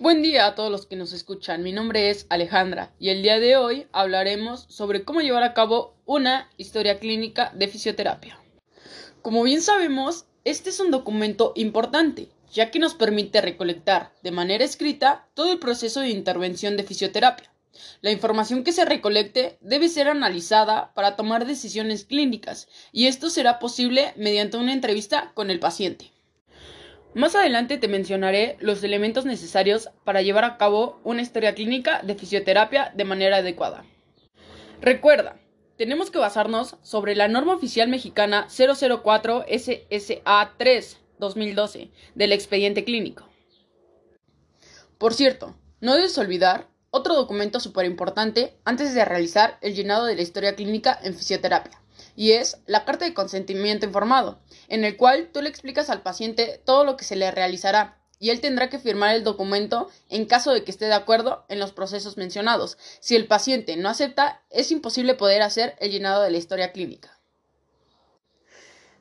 Buen 0.00 0.22
día 0.22 0.46
a 0.46 0.56
todos 0.56 0.72
los 0.72 0.86
que 0.86 0.96
nos 0.96 1.12
escuchan. 1.12 1.62
Mi 1.62 1.70
nombre 1.70 2.10
es 2.10 2.26
Alejandra 2.28 2.92
y 2.98 3.10
el 3.10 3.22
día 3.22 3.38
de 3.38 3.56
hoy 3.56 3.86
hablaremos 3.92 4.66
sobre 4.68 5.04
cómo 5.04 5.20
llevar 5.20 5.44
a 5.44 5.54
cabo 5.54 5.94
una 6.04 6.50
historia 6.56 6.98
clínica 6.98 7.52
de 7.54 7.68
fisioterapia. 7.68 8.36
Como 9.22 9.44
bien 9.44 9.62
sabemos, 9.62 10.26
este 10.42 10.70
es 10.70 10.80
un 10.80 10.90
documento 10.90 11.52
importante, 11.54 12.28
ya 12.52 12.72
que 12.72 12.80
nos 12.80 12.94
permite 12.94 13.40
recolectar 13.40 14.12
de 14.24 14.32
manera 14.32 14.64
escrita 14.64 15.28
todo 15.34 15.52
el 15.52 15.60
proceso 15.60 16.00
de 16.00 16.10
intervención 16.10 16.76
de 16.76 16.82
fisioterapia. 16.82 17.52
La 18.00 18.10
información 18.10 18.64
que 18.64 18.72
se 18.72 18.84
recolecte 18.84 19.58
debe 19.60 19.88
ser 19.88 20.08
analizada 20.08 20.92
para 20.94 21.14
tomar 21.14 21.46
decisiones 21.46 22.04
clínicas 22.04 22.66
y 22.90 23.06
esto 23.06 23.30
será 23.30 23.60
posible 23.60 24.12
mediante 24.16 24.56
una 24.56 24.72
entrevista 24.72 25.30
con 25.34 25.52
el 25.52 25.60
paciente. 25.60 26.13
Más 27.14 27.36
adelante 27.36 27.78
te 27.78 27.86
mencionaré 27.86 28.56
los 28.58 28.82
elementos 28.82 29.24
necesarios 29.24 29.88
para 30.02 30.22
llevar 30.22 30.42
a 30.42 30.56
cabo 30.56 30.98
una 31.04 31.22
historia 31.22 31.54
clínica 31.54 32.02
de 32.02 32.16
fisioterapia 32.16 32.92
de 32.96 33.04
manera 33.04 33.36
adecuada. 33.36 33.84
Recuerda, 34.80 35.36
tenemos 35.76 36.10
que 36.10 36.18
basarnos 36.18 36.76
sobre 36.82 37.14
la 37.14 37.28
norma 37.28 37.54
oficial 37.54 37.88
mexicana 37.88 38.48
004 38.48 39.44
SSA 39.48 40.54
3 40.58 40.98
2012 41.20 41.90
del 42.16 42.32
expediente 42.32 42.84
clínico. 42.84 43.28
Por 44.98 45.14
cierto, 45.14 45.54
no 45.80 45.94
debes 45.94 46.18
olvidar 46.18 46.66
otro 46.90 47.14
documento 47.14 47.60
súper 47.60 47.86
importante 47.86 48.56
antes 48.64 48.92
de 48.92 49.04
realizar 49.04 49.58
el 49.60 49.76
llenado 49.76 50.06
de 50.06 50.16
la 50.16 50.22
historia 50.22 50.56
clínica 50.56 50.98
en 51.00 51.14
fisioterapia 51.14 51.83
y 52.16 52.32
es 52.32 52.58
la 52.66 52.84
carta 52.84 53.04
de 53.04 53.14
consentimiento 53.14 53.86
informado, 53.86 54.38
en 54.68 54.84
el 54.84 54.96
cual 54.96 55.30
tú 55.32 55.42
le 55.42 55.48
explicas 55.48 55.90
al 55.90 56.02
paciente 56.02 56.60
todo 56.64 56.84
lo 56.84 56.96
que 56.96 57.04
se 57.04 57.16
le 57.16 57.30
realizará 57.30 57.98
y 58.18 58.30
él 58.30 58.40
tendrá 58.40 58.70
que 58.70 58.78
firmar 58.78 59.14
el 59.14 59.24
documento 59.24 59.90
en 60.08 60.24
caso 60.24 60.52
de 60.52 60.64
que 60.64 60.70
esté 60.70 60.86
de 60.86 60.94
acuerdo 60.94 61.44
en 61.48 61.58
los 61.58 61.72
procesos 61.72 62.16
mencionados. 62.16 62.78
Si 63.00 63.16
el 63.16 63.26
paciente 63.26 63.76
no 63.76 63.88
acepta, 63.88 64.42
es 64.50 64.70
imposible 64.70 65.14
poder 65.14 65.42
hacer 65.42 65.76
el 65.78 65.90
llenado 65.90 66.22
de 66.22 66.30
la 66.30 66.38
historia 66.38 66.72
clínica. 66.72 67.18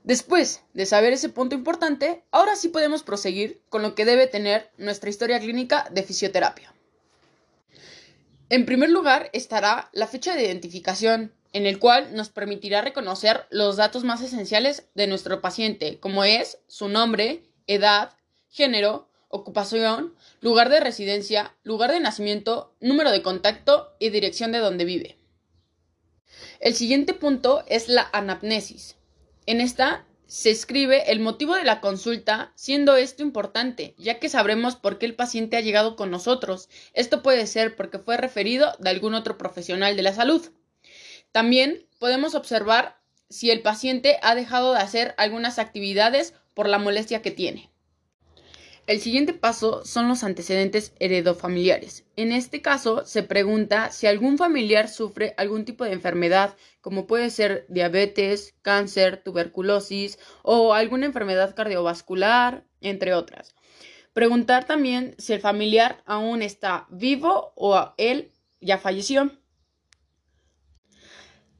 Después 0.04 0.62
de 0.74 0.86
saber 0.86 1.14
ese 1.14 1.30
punto 1.30 1.56
importante, 1.56 2.26
ahora 2.32 2.58
sí 2.58 2.68
podemos 2.68 3.04
proseguir 3.04 3.62
con 3.70 3.82
lo 3.82 3.96
que 3.96 4.04
debe 4.04 4.28
tener 4.28 4.72
nuestra 4.78 5.10
historia 5.10 5.40
clínica 5.40 5.88
de 5.92 6.04
fisioterapia. 6.04 6.74
En 8.50 8.66
primer 8.66 8.90
lugar 8.90 9.30
estará 9.32 9.90
la 9.94 10.08
fecha 10.08 10.36
de 10.36 10.44
identificación, 10.44 11.34
en 11.54 11.66
el 11.66 11.80
cual 11.80 12.16
nos 12.16 12.30
permitirá 12.30 12.82
reconocer 12.82 13.46
los 13.50 13.78
datos 13.78 14.04
más 14.04 14.22
esenciales 14.22 14.90
de 14.96 15.08
nuestro 15.08 15.40
paciente, 15.40 16.00
como 16.00 16.24
es 16.24 16.58
su 16.68 16.90
nombre, 16.90 17.44
edad, 17.68 18.12
género, 18.50 19.08
ocupación, 19.30 20.14
lugar 20.42 20.70
de 20.70 20.80
residencia, 20.80 21.56
lugar 21.64 21.92
de 21.92 22.00
nacimiento, 22.00 22.76
número 22.82 23.12
de 23.12 23.22
contacto 23.22 23.96
y 24.00 24.10
dirección 24.10 24.52
de 24.52 24.60
donde 24.60 24.86
vive. 24.86 25.18
El 26.60 26.76
siguiente 26.76 27.14
punto 27.14 27.64
es 27.68 27.88
la 27.88 28.10
anamnesis. 28.14 28.96
En 29.46 29.62
esta 29.62 30.06
se 30.28 30.50
escribe 30.50 31.12
el 31.12 31.20
motivo 31.20 31.56
de 31.56 31.64
la 31.64 31.82
consulta, 31.82 32.54
siendo 32.56 32.96
esto 32.96 33.22
importante, 33.22 33.94
ya 33.98 34.20
que 34.20 34.30
sabremos 34.30 34.76
por 34.76 34.98
qué 34.98 35.06
el 35.06 35.16
paciente 35.16 35.58
ha 35.58 35.62
llegado 35.62 35.96
con 35.96 36.10
nosotros. 36.10 36.70
Esto 36.94 37.22
puede 37.22 37.46
ser 37.46 37.76
porque 37.76 38.00
fue 38.00 38.18
referido 38.18 38.74
de 38.80 38.90
algún 38.90 39.14
otro 39.14 39.38
profesional 39.38 39.96
de 39.96 40.02
la 40.02 40.14
salud. 40.14 40.50
También 41.34 41.86
podemos 42.00 42.36
observar 42.36 43.00
si 43.30 43.50
el 43.50 43.62
paciente 43.62 44.20
ha 44.22 44.36
dejado 44.36 44.72
de 44.74 44.80
hacer 44.80 45.16
algunas 45.18 45.60
actividades 45.60 46.36
por 46.54 46.70
la 46.70 46.78
molestia 46.78 47.24
que 47.24 47.32
tiene. 47.32 47.72
El 48.86 49.00
siguiente 49.00 49.34
paso 49.34 49.84
son 49.84 50.08
los 50.08 50.24
antecedentes 50.24 50.94
heredofamiliares. 51.00 52.06
En 52.18 52.32
este 52.32 52.62
caso, 52.62 53.04
se 53.06 53.24
pregunta 53.24 53.90
si 53.92 54.06
algún 54.06 54.38
familiar 54.38 54.90
sufre 54.90 55.34
algún 55.38 55.66
tipo 55.66 55.86
de 55.86 55.94
enfermedad, 55.94 56.56
como 56.82 57.08
puede 57.08 57.32
ser 57.32 57.66
diabetes, 57.68 58.54
cáncer, 58.62 59.24
tuberculosis 59.24 60.20
o 60.44 60.74
alguna 60.74 61.08
enfermedad 61.08 61.56
cardiovascular, 61.56 62.66
entre 62.82 63.16
otras. 63.16 63.56
Preguntar 64.14 64.66
también 64.66 65.16
si 65.18 65.34
el 65.34 65.40
familiar 65.40 66.04
aún 66.06 66.44
está 66.44 66.86
vivo 66.92 67.54
o 67.56 67.94
él 67.98 68.34
ya 68.62 68.78
falleció. 68.78 69.32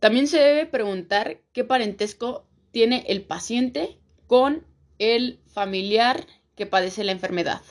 También 0.04 0.28
se 0.28 0.38
debe 0.38 0.66
preguntar 0.66 1.40
qué 1.54 1.64
parentesco 1.64 2.46
tiene 2.72 3.06
el 3.08 3.24
paciente 3.24 3.98
con 4.28 4.68
el 5.00 5.40
familiar 5.48 6.28
que 6.58 6.66
padece 6.66 7.06
la 7.06 7.14
enfermedad. 7.14 7.62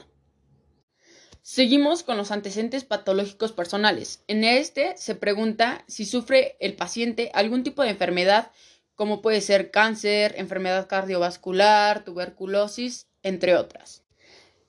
Seguimos 1.42 2.02
con 2.02 2.16
los 2.16 2.30
antecedentes 2.30 2.84
patológicos 2.84 3.52
personales. 3.52 4.24
En 4.28 4.44
este 4.44 4.96
se 4.96 5.14
pregunta 5.14 5.84
si 5.88 6.06
sufre 6.06 6.56
el 6.58 6.74
paciente 6.74 7.30
algún 7.34 7.64
tipo 7.64 7.82
de 7.82 7.90
enfermedad 7.90 8.50
como 8.94 9.20
puede 9.20 9.42
ser 9.42 9.70
cáncer, 9.70 10.34
enfermedad 10.38 10.88
cardiovascular, 10.88 12.02
tuberculosis, 12.02 13.08
entre 13.22 13.56
otras. 13.56 14.04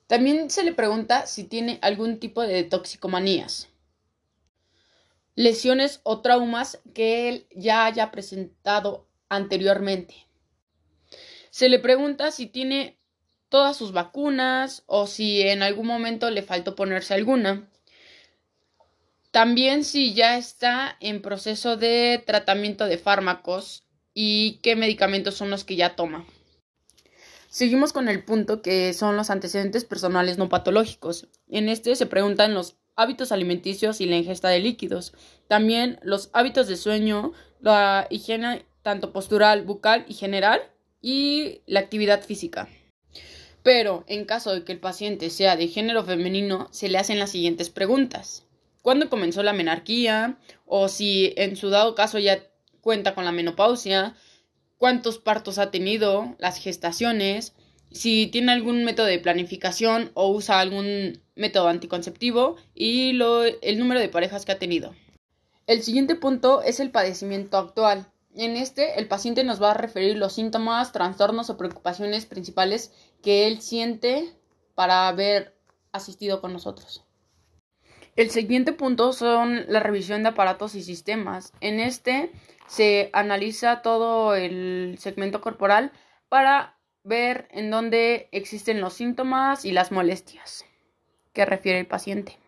También 0.06 0.50
se 0.50 0.64
le 0.64 0.74
pregunta 0.74 1.24
si 1.24 1.44
tiene 1.44 1.78
algún 1.80 2.20
tipo 2.20 2.42
de 2.42 2.62
toxicomanías 2.64 3.70
lesiones 5.34 6.00
o 6.02 6.20
traumas 6.20 6.80
que 6.94 7.28
él 7.28 7.46
ya 7.54 7.86
haya 7.86 8.10
presentado 8.10 9.08
anteriormente. 9.28 10.14
Se 11.50 11.68
le 11.68 11.78
pregunta 11.78 12.30
si 12.30 12.46
tiene 12.46 12.98
todas 13.48 13.76
sus 13.76 13.92
vacunas 13.92 14.82
o 14.86 15.06
si 15.06 15.42
en 15.42 15.62
algún 15.62 15.86
momento 15.86 16.30
le 16.30 16.42
faltó 16.42 16.74
ponerse 16.74 17.14
alguna. 17.14 17.68
También 19.30 19.84
si 19.84 20.14
ya 20.14 20.36
está 20.36 20.96
en 21.00 21.22
proceso 21.22 21.76
de 21.76 22.22
tratamiento 22.24 22.86
de 22.86 22.98
fármacos 22.98 23.84
y 24.12 24.60
qué 24.62 24.76
medicamentos 24.76 25.34
son 25.34 25.50
los 25.50 25.64
que 25.64 25.76
ya 25.76 25.96
toma. 25.96 26.24
Seguimos 27.48 27.92
con 27.92 28.08
el 28.08 28.24
punto 28.24 28.62
que 28.62 28.92
son 28.92 29.16
los 29.16 29.30
antecedentes 29.30 29.84
personales 29.84 30.38
no 30.38 30.48
patológicos. 30.48 31.28
En 31.48 31.68
este 31.68 31.94
se 31.94 32.06
preguntan 32.06 32.54
los 32.54 32.76
hábitos 32.96 33.32
alimenticios 33.32 34.00
y 34.00 34.06
la 34.06 34.16
ingesta 34.16 34.48
de 34.48 34.60
líquidos. 34.60 35.14
También 35.48 35.98
los 36.02 36.30
hábitos 36.32 36.68
de 36.68 36.76
sueño, 36.76 37.32
la 37.60 38.06
higiene 38.10 38.64
tanto 38.82 39.12
postural, 39.12 39.62
bucal 39.62 40.04
y 40.08 40.14
general 40.14 40.60
y 41.00 41.62
la 41.66 41.80
actividad 41.80 42.22
física. 42.22 42.68
Pero 43.62 44.04
en 44.06 44.26
caso 44.26 44.54
de 44.54 44.64
que 44.64 44.72
el 44.72 44.80
paciente 44.80 45.30
sea 45.30 45.56
de 45.56 45.68
género 45.68 46.04
femenino, 46.04 46.68
se 46.70 46.88
le 46.88 46.98
hacen 46.98 47.18
las 47.18 47.30
siguientes 47.30 47.70
preguntas. 47.70 48.44
¿Cuándo 48.82 49.08
comenzó 49.08 49.42
la 49.42 49.54
menarquía? 49.54 50.38
O 50.66 50.88
si 50.88 51.32
en 51.36 51.56
su 51.56 51.70
dado 51.70 51.94
caso 51.94 52.18
ya 52.18 52.42
cuenta 52.82 53.14
con 53.14 53.24
la 53.24 53.32
menopausia. 53.32 54.14
¿Cuántos 54.76 55.18
partos 55.18 55.56
ha 55.58 55.70
tenido? 55.70 56.36
Las 56.38 56.58
gestaciones 56.58 57.54
si 57.94 58.26
tiene 58.26 58.52
algún 58.52 58.84
método 58.84 59.06
de 59.06 59.20
planificación 59.20 60.10
o 60.14 60.28
usa 60.28 60.58
algún 60.58 61.22
método 61.36 61.68
anticonceptivo 61.68 62.56
y 62.74 63.12
lo, 63.12 63.44
el 63.44 63.78
número 63.78 64.00
de 64.00 64.08
parejas 64.08 64.44
que 64.44 64.52
ha 64.52 64.58
tenido. 64.58 64.94
El 65.66 65.82
siguiente 65.82 66.16
punto 66.16 66.60
es 66.62 66.80
el 66.80 66.90
padecimiento 66.90 67.56
actual. 67.56 68.06
En 68.34 68.56
este, 68.56 68.98
el 68.98 69.06
paciente 69.06 69.44
nos 69.44 69.62
va 69.62 69.70
a 69.70 69.74
referir 69.74 70.16
los 70.16 70.34
síntomas, 70.34 70.92
trastornos 70.92 71.48
o 71.50 71.56
preocupaciones 71.56 72.26
principales 72.26 72.92
que 73.22 73.46
él 73.46 73.62
siente 73.62 74.34
para 74.74 75.06
haber 75.08 75.56
asistido 75.92 76.40
con 76.40 76.52
nosotros. 76.52 77.04
El 78.16 78.30
siguiente 78.30 78.72
punto 78.72 79.12
son 79.12 79.64
la 79.68 79.80
revisión 79.80 80.24
de 80.24 80.30
aparatos 80.30 80.74
y 80.74 80.82
sistemas. 80.82 81.52
En 81.60 81.78
este 81.78 82.32
se 82.66 83.10
analiza 83.12 83.82
todo 83.82 84.34
el 84.34 84.96
segmento 84.98 85.40
corporal 85.40 85.92
para 86.28 86.76
ver 87.04 87.46
en 87.50 87.70
dónde 87.70 88.28
existen 88.32 88.80
los 88.80 88.94
síntomas 88.94 89.64
y 89.64 89.72
las 89.72 89.92
molestias 89.92 90.64
que 91.32 91.44
refiere 91.44 91.78
el 91.78 91.86
paciente. 91.86 92.38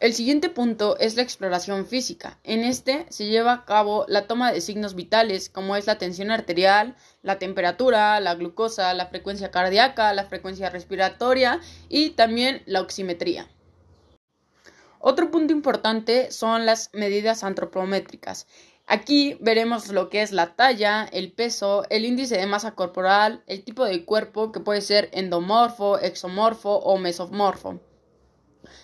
El 0.00 0.12
siguiente 0.12 0.50
punto 0.50 0.98
es 0.98 1.14
la 1.14 1.22
exploración 1.22 1.86
física. 1.86 2.38
En 2.42 2.64
este 2.64 3.06
se 3.08 3.26
lleva 3.26 3.52
a 3.52 3.64
cabo 3.64 4.04
la 4.08 4.26
toma 4.26 4.52
de 4.52 4.60
signos 4.60 4.94
vitales 4.94 5.48
como 5.48 5.76
es 5.76 5.86
la 5.86 5.96
tensión 5.98 6.30
arterial, 6.30 6.96
la 7.22 7.38
temperatura, 7.38 8.20
la 8.20 8.34
glucosa, 8.34 8.92
la 8.92 9.06
frecuencia 9.06 9.50
cardíaca, 9.50 10.12
la 10.12 10.24
frecuencia 10.24 10.68
respiratoria 10.68 11.60
y 11.88 12.10
también 12.10 12.62
la 12.66 12.80
oximetría. 12.80 13.48
Otro 14.98 15.30
punto 15.30 15.52
importante 15.52 16.30
son 16.32 16.66
las 16.66 16.90
medidas 16.92 17.44
antropométricas. 17.44 18.46
Aquí 18.86 19.38
veremos 19.40 19.88
lo 19.88 20.10
que 20.10 20.20
es 20.20 20.32
la 20.32 20.56
talla, 20.56 21.04
el 21.04 21.32
peso, 21.32 21.84
el 21.88 22.04
índice 22.04 22.36
de 22.36 22.46
masa 22.46 22.74
corporal, 22.74 23.42
el 23.46 23.64
tipo 23.64 23.84
de 23.84 24.04
cuerpo 24.04 24.52
que 24.52 24.60
puede 24.60 24.82
ser 24.82 25.08
endomorfo, 25.12 25.98
exomorfo 25.98 26.76
o 26.76 26.98
mesomorfo. 26.98 27.80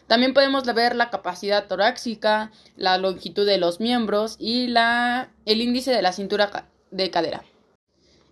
También 0.06 0.34
podemos 0.34 0.64
ver 0.74 0.96
la 0.96 1.10
capacidad 1.10 1.68
torácica, 1.68 2.50
la 2.76 2.98
longitud 2.98 3.46
de 3.46 3.58
los 3.58 3.78
miembros 3.78 4.36
y 4.38 4.68
la, 4.68 5.30
el 5.44 5.60
índice 5.60 5.92
de 5.92 6.02
la 6.02 6.12
cintura 6.12 6.68
de 6.90 7.10
cadera. 7.10 7.44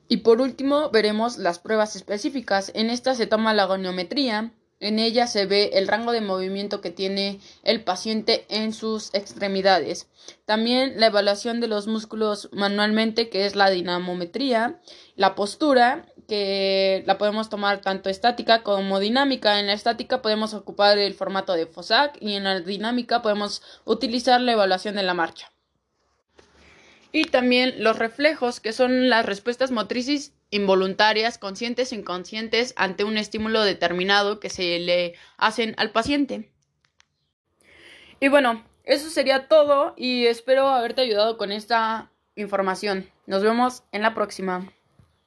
Y 0.09 0.19
por 0.19 0.41
último 0.41 0.91
veremos 0.91 1.37
las 1.37 1.59
pruebas 1.59 1.95
específicas. 1.95 2.73
En 2.75 2.89
esta 2.89 3.15
se 3.15 3.27
toma 3.27 3.53
la 3.53 3.67
goniometría, 3.67 4.53
En 4.81 5.01
ella 5.01 5.27
se 5.27 5.47
ve 5.47 5.71
el 5.75 5.89
rango 5.89 6.13
de 6.13 6.21
movimiento 6.21 6.81
que 6.81 6.91
tiene 6.91 7.41
el 7.65 7.83
paciente 7.83 8.47
en 8.49 8.73
sus 8.73 9.13
extremidades. 9.13 10.09
También 10.45 11.01
la 11.01 11.07
evaluación 11.07 11.61
de 11.61 11.67
los 11.67 11.89
músculos 11.89 12.49
manualmente, 12.53 13.29
que 13.29 13.45
es 13.45 13.57
la 13.57 13.71
dinamometría, 13.71 14.81
la 15.17 15.35
postura, 15.35 16.07
que 16.29 17.03
la 17.07 17.19
podemos 17.19 17.49
tomar 17.49 17.81
tanto 17.81 18.09
estática 18.09 18.63
como 18.63 19.01
dinámica. 19.01 19.59
En 19.59 19.67
la 19.67 19.73
estática 19.73 20.23
podemos 20.23 20.55
ocupar 20.55 20.99
el 20.99 21.15
formato 21.15 21.55
de 21.55 21.67
FOSAC 21.67 22.19
y 22.21 22.35
en 22.35 22.45
la 22.45 22.61
dinámica 22.61 23.21
podemos 23.21 23.63
utilizar 23.85 24.41
la 24.41 24.53
evaluación 24.53 24.95
de 24.95 25.03
la 25.03 25.15
marcha. 25.15 25.51
Y 27.11 27.25
también 27.25 27.83
los 27.83 27.99
reflejos, 27.99 28.61
que 28.61 28.73
son 28.73 29.09
las 29.09 29.27
respuestas 29.27 29.71
motrices 29.71 30.35
involuntarias, 30.51 31.39
conscientes 31.39 31.93
e 31.93 31.97
inconscientes, 31.97 32.75
ante 32.77 33.05
un 33.05 33.19
estímulo 33.19 33.63
determinado 33.63 34.41
que 34.41 34.51
se 34.51 34.79
le 34.79 35.15
hacen 35.37 35.75
al 35.79 35.91
paciente. 35.91 36.51
Y 38.21 38.29
bueno, 38.29 38.65
eso 38.85 39.11
sería 39.11 39.49
todo 39.49 39.95
y 39.97 40.27
espero 40.27 40.69
haberte 40.69 41.03
ayudado 41.03 41.37
con 41.37 41.53
esta 41.53 42.11
información. 42.35 43.11
Nos 43.27 43.43
vemos 43.43 43.83
en 43.93 44.03
la 44.03 44.15
próxima. 44.15 44.73